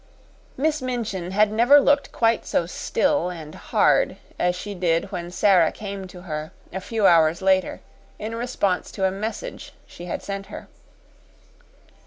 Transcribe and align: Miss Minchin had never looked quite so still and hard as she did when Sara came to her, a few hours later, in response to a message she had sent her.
Miss 0.57 0.81
Minchin 0.81 1.29
had 1.29 1.51
never 1.51 1.79
looked 1.79 2.11
quite 2.11 2.43
so 2.43 2.65
still 2.65 3.29
and 3.29 3.53
hard 3.53 4.17
as 4.39 4.55
she 4.55 4.73
did 4.73 5.11
when 5.11 5.29
Sara 5.29 5.71
came 5.71 6.07
to 6.07 6.23
her, 6.23 6.51
a 6.73 6.81
few 6.81 7.05
hours 7.05 7.39
later, 7.43 7.81
in 8.17 8.33
response 8.35 8.89
to 8.93 9.05
a 9.05 9.11
message 9.11 9.73
she 9.85 10.05
had 10.05 10.23
sent 10.23 10.47
her. 10.47 10.67